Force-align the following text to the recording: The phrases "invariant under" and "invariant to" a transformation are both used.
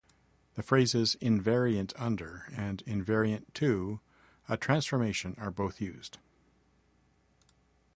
The 0.55 0.63
phrases 0.63 1.15
"invariant 1.21 1.93
under" 1.95 2.51
and 2.57 2.83
"invariant 2.87 3.53
to" 3.53 3.99
a 4.49 4.57
transformation 4.57 5.35
are 5.37 5.51
both 5.51 5.79
used. 5.79 6.17